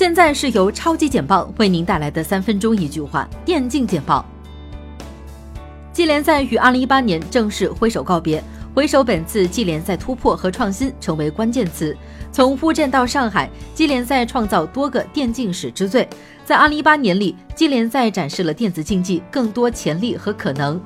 [0.00, 4.24] 现在是由超级简报为您带来的三分钟一句话电竞简报。
[5.92, 8.42] 季联赛与2018年正式挥手告别，
[8.74, 11.94] 回首本次季联赛突破和创新成为关键词。
[12.32, 16.08] 从乌镇到上海，季联赛创造多个电竞史之最。
[16.46, 20.80] 在2018年里，季联赛展示了电子竞技更多潜力和可能。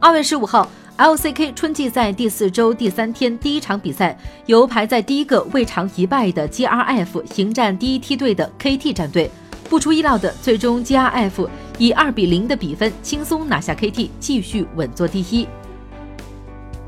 [0.00, 0.68] 二月十五号。
[0.98, 9.30] LCK 春季赛第四周第三天第一场比赛，由排在第一个未尝一败的 GRF 迎战第一梯队的 KT 战队。
[9.68, 11.46] 不出意料的，最终 GRF
[11.76, 15.46] 以二比零的比分轻松拿下 KT，继续稳坐第一。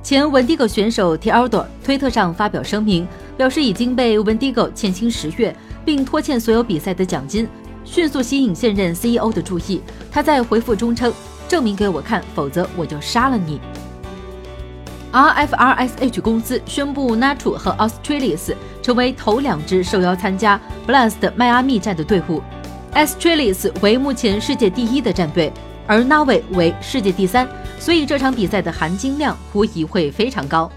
[0.02, 5.54] 前文迪狗选手 t e o d o r 推特上发表声明，表示已经被文迪狗欠薪十月，
[5.84, 7.46] 并拖欠所有比赛的奖金，
[7.84, 9.82] 迅速吸引现任 CEO 的注意。
[10.10, 11.12] 他在回复中称
[11.46, 13.60] ：“证明给我看，否则我就杀了你。”
[15.12, 22.42] RFRSH 公司宣布，Natu 和 Australis 成为头两支受邀参加 Blast 迈阿密站的队伍。
[22.92, 25.50] Australis 为目前世界第一的战队，
[25.86, 30.70] 而 Navi 为世界第三，所以这场比赛的含金量无疑会非常高。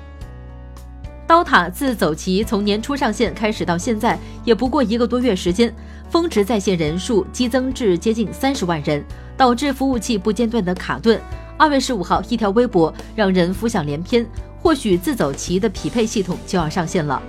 [1.27, 5.73] 刀塔自走棋从年初上线开始到现在，也不过一个多月时间，
[6.09, 9.03] 峰值在线人数激增至接近三十万人，
[9.35, 11.19] 导致服务器不间断的卡顿。
[11.61, 14.25] 二月十五号，一条微博让人浮想联翩，
[14.59, 17.21] 或许自走棋的匹配系统就要上线了。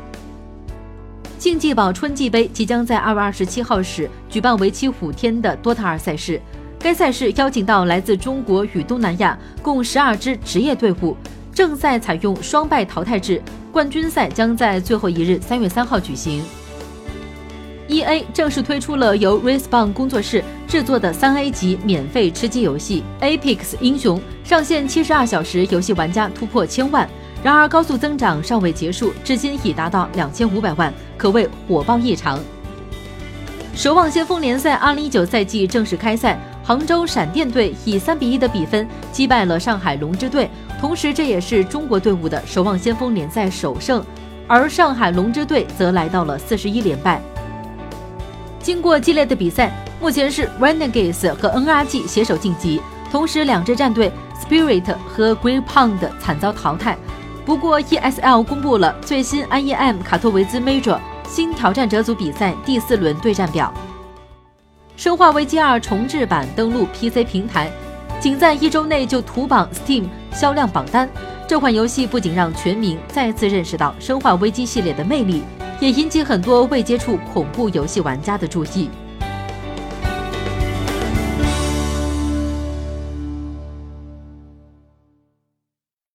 [1.38, 6.40] 竞技宝春季杯即将在二月二十七号时举办为期五天的 DOTA 二赛事，
[6.78, 11.14] 该赛事邀请到来自中国与东南亚共十二支职业队伍。
[11.52, 13.38] 正赛采用双败淘汰制，
[13.70, 16.42] 冠军赛将在最后一日三月三号举行。
[17.88, 23.02] E A 正式推出了由 Respawn 工作室制作的三 A 级免费吃鸡游戏
[23.38, 27.08] 《Apex 英雄》，上线七十二小时，游戏玩家突破千万。
[27.42, 32.38] 然而高速增长尚未结束，至今已达到两千五百万，可谓火爆异常。
[33.74, 40.48] 守望先锋联赛二零一九赛季正式开赛，杭州闪电队以三比一的比分击败了上海龙之队，
[40.78, 44.04] 同时这也是中国队伍的守望先锋联赛首胜，
[44.46, 47.20] 而上海龙之队则来到了四十一连败。
[48.62, 52.80] 经过激烈的比赛，目前是 Renegades 和 NRG 携手晋级，
[53.10, 56.96] 同时两支战队 Spirit 和 Green Pound 惨遭淘汰。
[57.44, 60.96] 不过 ESL 公布了最新 IEM 卡托维兹 Major
[61.28, 63.74] 新挑战者组比赛第四轮对战表。
[64.96, 67.68] 生化危机二重制版登陆 PC 平台，
[68.20, 71.08] 仅在一周内就屠榜 Steam 销量榜单。
[71.48, 75.42] 这款游戏不仅让全民再次认识到生化危机系列的魅力。
[75.82, 78.88] 也引起很多未接触恐怖游戏玩家的注意。